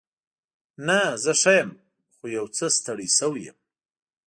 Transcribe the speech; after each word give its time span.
نه، 0.87 0.99
زه 1.23 1.31
ښه 1.41 1.53
یم. 1.59 1.69
خو 2.15 2.25
یو 2.37 2.45
څه 2.57 2.65
ستړې 2.77 3.07
شوې 3.17 3.41
یم. 3.47 3.57